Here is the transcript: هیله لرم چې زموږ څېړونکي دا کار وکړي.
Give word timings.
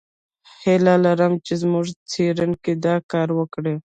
هیله 0.63 0.93
لرم 1.05 1.33
چې 1.45 1.53
زموږ 1.61 1.85
څېړونکي 2.11 2.73
دا 2.85 2.95
کار 3.11 3.29
وکړي. 3.39 3.75